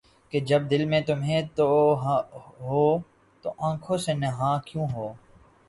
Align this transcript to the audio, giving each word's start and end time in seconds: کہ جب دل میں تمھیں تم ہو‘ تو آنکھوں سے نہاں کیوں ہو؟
کہ 0.33 0.39
جب 0.39 0.61
دل 0.71 0.85
میں 0.85 1.01
تمھیں 1.01 1.41
تم 1.55 2.07
ہو‘ 2.61 2.85
تو 3.43 3.53
آنکھوں 3.59 3.97
سے 3.97 4.13
نہاں 4.13 4.57
کیوں 4.65 4.87
ہو؟ 4.93 5.13